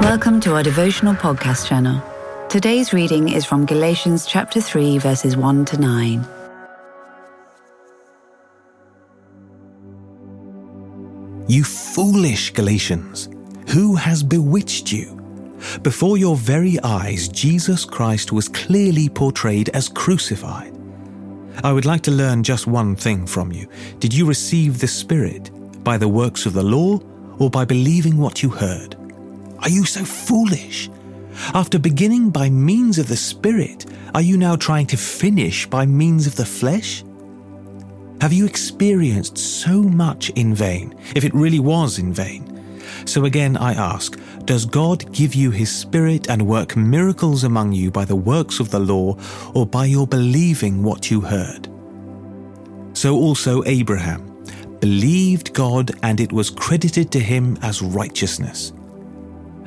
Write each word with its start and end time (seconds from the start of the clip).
Welcome 0.00 0.40
to 0.40 0.54
our 0.54 0.62
devotional 0.62 1.14
podcast 1.14 1.66
channel. 1.68 2.02
Today's 2.48 2.94
reading 2.94 3.28
is 3.28 3.44
from 3.44 3.66
Galatians 3.66 4.24
chapter 4.24 4.58
3, 4.58 4.96
verses 4.96 5.36
1 5.36 5.66
to 5.66 5.76
9. 5.78 6.26
You 11.48 11.64
foolish 11.64 12.50
Galatians, 12.54 13.28
who 13.68 13.94
has 13.94 14.22
bewitched 14.22 14.90
you? 14.90 15.16
Before 15.82 16.16
your 16.16 16.34
very 16.34 16.80
eyes, 16.82 17.28
Jesus 17.28 17.84
Christ 17.84 18.32
was 18.32 18.48
clearly 18.48 19.10
portrayed 19.10 19.68
as 19.68 19.90
crucified. 19.90 20.74
I 21.62 21.72
would 21.72 21.84
like 21.84 22.02
to 22.02 22.10
learn 22.10 22.42
just 22.42 22.66
one 22.66 22.96
thing 22.96 23.26
from 23.26 23.52
you. 23.52 23.68
Did 23.98 24.14
you 24.14 24.26
receive 24.26 24.78
the 24.78 24.88
Spirit 24.88 25.50
by 25.84 25.98
the 25.98 26.08
works 26.08 26.46
of 26.46 26.54
the 26.54 26.64
law 26.64 26.98
or 27.38 27.50
by 27.50 27.66
believing 27.66 28.16
what 28.16 28.42
you 28.42 28.48
heard? 28.48 28.96
Are 29.62 29.68
you 29.68 29.84
so 29.84 30.04
foolish? 30.04 30.90
After 31.54 31.78
beginning 31.78 32.30
by 32.30 32.48
means 32.50 32.98
of 32.98 33.08
the 33.08 33.16
Spirit, 33.16 33.86
are 34.14 34.22
you 34.22 34.36
now 34.36 34.56
trying 34.56 34.86
to 34.86 34.96
finish 34.96 35.66
by 35.66 35.86
means 35.86 36.26
of 36.26 36.36
the 36.36 36.44
flesh? 36.44 37.04
Have 38.20 38.32
you 38.32 38.46
experienced 38.46 39.38
so 39.38 39.82
much 39.82 40.30
in 40.30 40.54
vain, 40.54 40.94
if 41.14 41.24
it 41.24 41.34
really 41.34 41.60
was 41.60 41.98
in 41.98 42.12
vain? 42.12 42.46
So 43.06 43.24
again, 43.24 43.56
I 43.56 43.74
ask 43.74 44.18
Does 44.44 44.64
God 44.64 45.10
give 45.12 45.34
you 45.34 45.50
His 45.50 45.74
Spirit 45.74 46.28
and 46.28 46.46
work 46.46 46.76
miracles 46.76 47.44
among 47.44 47.72
you 47.72 47.90
by 47.90 48.04
the 48.04 48.16
works 48.16 48.60
of 48.60 48.70
the 48.70 48.80
law, 48.80 49.16
or 49.54 49.66
by 49.66 49.84
your 49.86 50.06
believing 50.06 50.82
what 50.82 51.10
you 51.10 51.20
heard? 51.20 51.68
So 52.92 53.16
also 53.16 53.62
Abraham 53.64 54.26
believed 54.80 55.52
God, 55.52 55.92
and 56.02 56.20
it 56.20 56.32
was 56.32 56.48
credited 56.48 57.12
to 57.12 57.20
him 57.20 57.58
as 57.62 57.82
righteousness. 57.82 58.72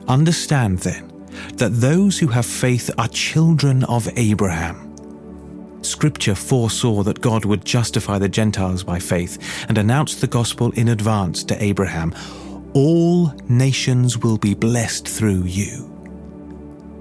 Understand 0.08 0.80
then 0.80 1.10
that 1.56 1.72
those 1.74 2.20
who 2.20 2.28
have 2.28 2.46
faith 2.46 2.90
are 2.98 3.08
children 3.08 3.84
of 3.86 4.08
Abraham. 4.18 4.90
Scripture 5.84 6.36
foresaw 6.36 7.04
that 7.04 7.22
God 7.22 7.46
would 7.46 7.66
justify 7.66 8.18
the 8.18 8.30
Gentiles 8.30 8.84
by 8.84 9.00
faith 9.00 9.66
and 9.68 9.78
announced 9.78 10.22
the 10.22 10.28
gospel 10.28 10.72
in 10.72 10.90
advance 10.90 11.44
to 11.46 11.64
Abraham. 11.64 12.14
All 12.74 13.34
nations 13.50 14.18
will 14.18 14.38
be 14.38 14.54
blessed 14.54 15.08
through 15.08 15.44
you. 15.44 15.90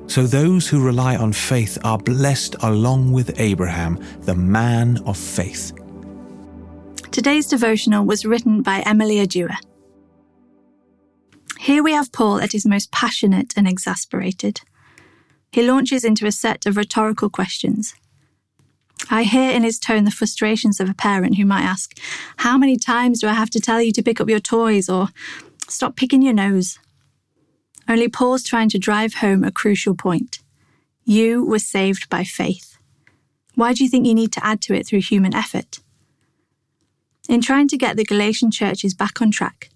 So 0.09 0.27
those 0.27 0.69
who 0.69 0.85
rely 0.85 1.17
on 1.17 1.33
faith 1.33 1.79
are 1.85 1.99
blessed 1.99 2.57
along 2.63 3.13
with 3.13 3.41
Abraham, 3.41 3.99
the 4.21 4.35
man 4.35 4.99
of 5.07 5.17
faith. 5.17 5.73
Today's 7.11 7.47
devotional 7.47 8.05
was 8.05 8.25
written 8.25 8.63
by 8.63 8.81
Emily 8.81 9.17
Adua. 9.17 9.57
Here 11.63 11.85
we 11.85 11.93
have 11.93 12.11
Paul 12.11 12.41
at 12.41 12.51
his 12.51 12.67
most 12.67 12.91
passionate 12.91 13.53
and 13.57 13.69
exasperated. 13.69 14.63
He 15.53 15.63
launches 15.63 16.03
into 16.03 16.27
a 16.27 16.33
set 16.33 16.67
of 16.67 16.77
rhetorical 16.77 17.31
questions. 17.31 17.95
I 19.09 19.23
hear 19.23 19.53
in 19.53 19.63
his 19.63 19.79
tone 19.79 20.03
the 20.03 20.11
frustrations 20.11 20.81
of 20.81 20.91
a 20.91 20.95
parent 20.95 21.37
who 21.37 21.45
might 21.45 21.63
ask, 21.63 21.97
How 22.39 22.59
many 22.59 22.77
times 22.77 23.21
do 23.21 23.29
I 23.29 23.35
have 23.35 23.51
to 23.51 23.61
tell 23.61 23.81
you 23.81 23.93
to 23.93 24.03
pick 24.03 24.21
up 24.21 24.29
your 24.29 24.41
toys? 24.41 24.89
or 24.89 25.11
Stop 25.69 25.95
picking 25.95 26.21
your 26.21 26.35
nose. 26.35 26.81
Only 27.89 28.09
Paul's 28.09 28.43
trying 28.43 28.69
to 28.71 28.79
drive 28.81 29.15
home 29.15 29.45
a 29.45 29.53
crucial 29.53 29.95
point. 29.95 30.41
You 31.05 31.45
were 31.45 31.61
saved 31.61 32.09
by 32.09 32.25
faith. 32.25 32.77
Why 33.55 33.73
do 33.73 33.85
you 33.85 33.89
think 33.89 34.05
you 34.05 34.15
need 34.15 34.33
to 34.33 34.45
add 34.45 34.63
to 34.63 34.75
it 34.75 34.85
through 34.85 35.03
human 35.03 35.33
effort? 35.33 35.79
In 37.29 37.41
trying 37.41 37.69
to 37.69 37.79
get 37.79 37.97
the 37.97 38.05
Galatian 38.05 38.51
churches 38.51 38.95
back 38.95 39.23
on 39.23 39.31
track, 39.31 39.69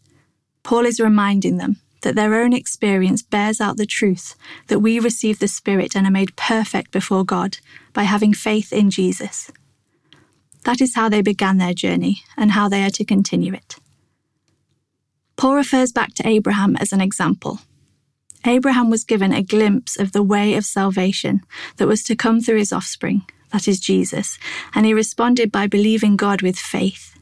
Paul 0.66 0.84
is 0.84 0.98
reminding 0.98 1.58
them 1.58 1.76
that 2.02 2.16
their 2.16 2.34
own 2.34 2.52
experience 2.52 3.22
bears 3.22 3.60
out 3.60 3.76
the 3.76 3.86
truth 3.86 4.34
that 4.66 4.80
we 4.80 4.98
receive 4.98 5.38
the 5.38 5.46
Spirit 5.46 5.94
and 5.94 6.04
are 6.04 6.10
made 6.10 6.34
perfect 6.34 6.90
before 6.90 7.24
God 7.24 7.58
by 7.92 8.02
having 8.02 8.34
faith 8.34 8.72
in 8.72 8.90
Jesus. 8.90 9.52
That 10.64 10.80
is 10.80 10.96
how 10.96 11.08
they 11.08 11.22
began 11.22 11.58
their 11.58 11.72
journey 11.72 12.24
and 12.36 12.50
how 12.50 12.68
they 12.68 12.82
are 12.82 12.90
to 12.90 13.04
continue 13.04 13.54
it. 13.54 13.76
Paul 15.36 15.54
refers 15.54 15.92
back 15.92 16.14
to 16.14 16.26
Abraham 16.26 16.74
as 16.78 16.92
an 16.92 17.00
example. 17.00 17.60
Abraham 18.44 18.90
was 18.90 19.04
given 19.04 19.32
a 19.32 19.44
glimpse 19.44 19.96
of 19.96 20.10
the 20.10 20.24
way 20.24 20.54
of 20.54 20.64
salvation 20.64 21.42
that 21.76 21.86
was 21.86 22.02
to 22.02 22.16
come 22.16 22.40
through 22.40 22.58
his 22.58 22.72
offspring, 22.72 23.22
that 23.52 23.68
is 23.68 23.78
Jesus, 23.78 24.36
and 24.74 24.84
he 24.84 24.92
responded 24.92 25.52
by 25.52 25.68
believing 25.68 26.16
God 26.16 26.42
with 26.42 26.58
faith. 26.58 27.15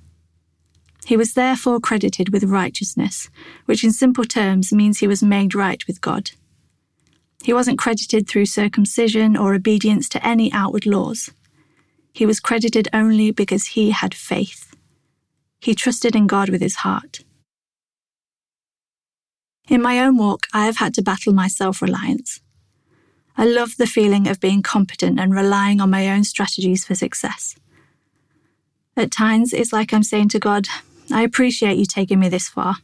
He 1.06 1.16
was 1.16 1.34
therefore 1.34 1.80
credited 1.80 2.30
with 2.30 2.44
righteousness, 2.44 3.28
which 3.66 3.84
in 3.84 3.92
simple 3.92 4.24
terms 4.24 4.72
means 4.72 4.98
he 4.98 5.06
was 5.06 5.22
made 5.22 5.54
right 5.54 5.86
with 5.86 6.00
God. 6.00 6.30
He 7.42 7.52
wasn't 7.52 7.78
credited 7.78 8.26
through 8.26 8.46
circumcision 8.46 9.36
or 9.36 9.54
obedience 9.54 10.08
to 10.10 10.26
any 10.26 10.50
outward 10.52 10.86
laws. 10.86 11.30
He 12.12 12.24
was 12.24 12.40
credited 12.40 12.88
only 12.92 13.32
because 13.32 13.68
he 13.68 13.90
had 13.90 14.14
faith. 14.14 14.74
He 15.60 15.74
trusted 15.74 16.16
in 16.16 16.26
God 16.26 16.48
with 16.48 16.62
his 16.62 16.76
heart. 16.76 17.20
In 19.68 19.82
my 19.82 19.98
own 20.00 20.16
walk, 20.16 20.46
I 20.52 20.66
have 20.66 20.76
had 20.76 20.94
to 20.94 21.02
battle 21.02 21.32
my 21.32 21.48
self 21.48 21.82
reliance. 21.82 22.40
I 23.36 23.44
love 23.44 23.76
the 23.76 23.86
feeling 23.86 24.28
of 24.28 24.40
being 24.40 24.62
competent 24.62 25.18
and 25.18 25.34
relying 25.34 25.80
on 25.80 25.90
my 25.90 26.08
own 26.08 26.24
strategies 26.24 26.84
for 26.84 26.94
success. 26.94 27.56
At 28.96 29.10
times, 29.10 29.52
it's 29.52 29.72
like 29.72 29.92
I'm 29.92 30.04
saying 30.04 30.28
to 30.30 30.38
God, 30.38 30.68
I 31.12 31.22
appreciate 31.22 31.78
you 31.78 31.84
taking 31.84 32.18
me 32.18 32.28
this 32.28 32.48
far, 32.48 32.76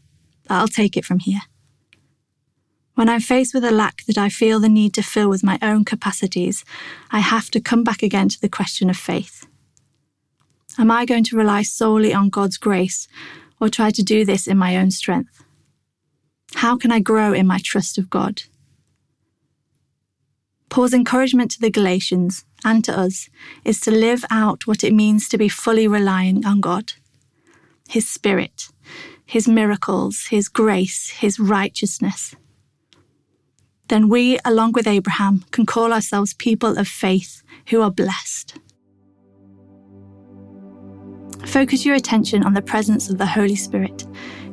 I'll 0.48 0.68
take 0.68 0.96
it 0.96 1.04
from 1.04 1.20
here. 1.20 1.40
When 2.94 3.08
I'm 3.08 3.20
faced 3.20 3.54
with 3.54 3.64
a 3.64 3.70
lack 3.70 4.04
that 4.06 4.18
I 4.18 4.28
feel 4.28 4.60
the 4.60 4.68
need 4.68 4.92
to 4.94 5.02
fill 5.02 5.30
with 5.30 5.42
my 5.42 5.58
own 5.62 5.84
capacities, 5.84 6.64
I 7.10 7.20
have 7.20 7.50
to 7.52 7.60
come 7.60 7.82
back 7.82 8.02
again 8.02 8.28
to 8.28 8.40
the 8.40 8.48
question 8.48 8.90
of 8.90 8.96
faith. 8.96 9.46
Am 10.78 10.90
I 10.90 11.06
going 11.06 11.24
to 11.24 11.36
rely 11.36 11.62
solely 11.62 12.12
on 12.12 12.28
God's 12.28 12.58
grace 12.58 13.08
or 13.60 13.68
try 13.68 13.90
to 13.90 14.02
do 14.02 14.24
this 14.24 14.46
in 14.46 14.58
my 14.58 14.76
own 14.76 14.90
strength? 14.90 15.42
How 16.56 16.76
can 16.76 16.92
I 16.92 17.00
grow 17.00 17.32
in 17.32 17.46
my 17.46 17.58
trust 17.62 17.96
of 17.96 18.10
God? 18.10 18.42
Paul's 20.68 20.94
encouragement 20.94 21.50
to 21.52 21.60
the 21.60 21.70
Galatians 21.70 22.44
and 22.64 22.84
to 22.84 22.96
us 22.96 23.28
is 23.64 23.80
to 23.80 23.90
live 23.90 24.24
out 24.30 24.66
what 24.66 24.84
it 24.84 24.92
means 24.92 25.28
to 25.28 25.38
be 25.38 25.48
fully 25.48 25.88
relying 25.88 26.44
on 26.44 26.60
God. 26.60 26.92
His 27.90 28.08
Spirit, 28.08 28.68
His 29.26 29.48
miracles, 29.48 30.26
His 30.30 30.48
grace, 30.48 31.10
His 31.10 31.40
righteousness. 31.40 32.36
Then 33.88 34.08
we, 34.08 34.38
along 34.44 34.72
with 34.72 34.86
Abraham, 34.86 35.44
can 35.50 35.66
call 35.66 35.92
ourselves 35.92 36.32
people 36.34 36.78
of 36.78 36.86
faith 36.86 37.42
who 37.70 37.82
are 37.82 37.90
blessed. 37.90 38.56
Focus 41.44 41.84
your 41.84 41.96
attention 41.96 42.44
on 42.44 42.54
the 42.54 42.62
presence 42.62 43.10
of 43.10 43.18
the 43.18 43.26
Holy 43.26 43.56
Spirit, 43.56 44.06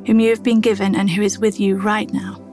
whom 0.04 0.18
you 0.18 0.30
have 0.30 0.42
been 0.42 0.60
given 0.60 0.96
and 0.96 1.08
who 1.08 1.22
is 1.22 1.38
with 1.38 1.60
you 1.60 1.76
right 1.76 2.12
now. 2.12 2.47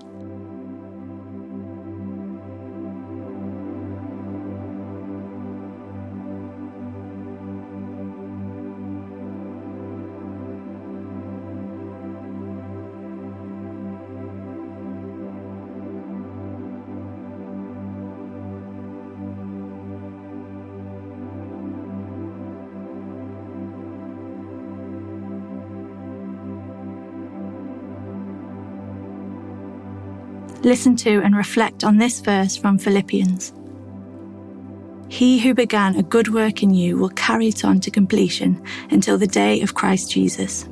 Listen 30.65 30.95
to 30.95 31.21
and 31.21 31.35
reflect 31.35 31.83
on 31.83 31.97
this 31.97 32.19
verse 32.19 32.57
from 32.57 32.79
Philippians. 32.79 33.53
He 35.07 35.39
who 35.39 35.53
began 35.53 35.95
a 35.95 36.03
good 36.03 36.33
work 36.33 36.63
in 36.63 36.73
you 36.73 36.97
will 36.97 37.09
carry 37.09 37.49
it 37.49 37.63
on 37.63 37.79
to 37.81 37.91
completion 37.91 38.61
until 38.89 39.17
the 39.17 39.27
day 39.27 39.61
of 39.61 39.75
Christ 39.75 40.11
Jesus. 40.11 40.67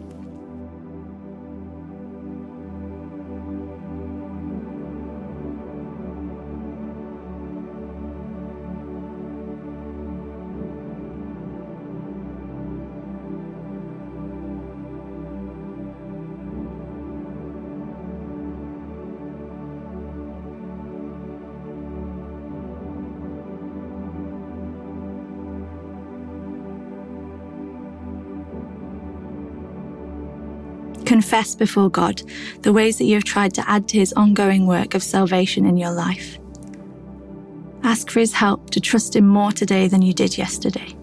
Confess 31.05 31.55
before 31.55 31.89
God 31.89 32.21
the 32.61 32.73
ways 32.73 32.97
that 32.97 33.05
you 33.05 33.15
have 33.15 33.23
tried 33.23 33.53
to 33.55 33.69
add 33.69 33.87
to 33.89 33.97
his 33.97 34.13
ongoing 34.13 34.65
work 34.67 34.95
of 34.95 35.03
salvation 35.03 35.65
in 35.65 35.77
your 35.77 35.91
life. 35.91 36.37
Ask 37.83 38.09
for 38.09 38.19
his 38.19 38.33
help 38.33 38.69
to 38.71 38.79
trust 38.79 39.15
him 39.15 39.27
more 39.27 39.51
today 39.51 39.87
than 39.87 40.01
you 40.01 40.13
did 40.13 40.37
yesterday. 40.37 40.95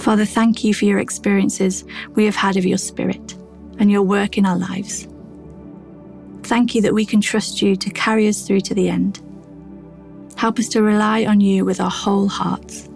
Father, 0.00 0.24
thank 0.24 0.64
you 0.64 0.72
for 0.72 0.86
your 0.86 0.98
experiences 0.98 1.84
we 2.14 2.24
have 2.24 2.34
had 2.34 2.56
of 2.56 2.64
your 2.64 2.78
Spirit 2.78 3.34
and 3.78 3.90
your 3.90 4.02
work 4.02 4.38
in 4.38 4.46
our 4.46 4.56
lives. 4.56 5.06
Thank 6.42 6.74
you 6.74 6.80
that 6.82 6.94
we 6.94 7.04
can 7.04 7.20
trust 7.20 7.60
you 7.60 7.76
to 7.76 7.90
carry 7.90 8.26
us 8.26 8.46
through 8.46 8.62
to 8.62 8.74
the 8.74 8.88
end. 8.88 9.22
Help 10.36 10.58
us 10.58 10.68
to 10.70 10.82
rely 10.82 11.26
on 11.26 11.40
you 11.40 11.66
with 11.66 11.80
our 11.82 11.90
whole 11.90 12.28
hearts. 12.28 12.88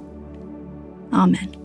Amen. 1.13 1.64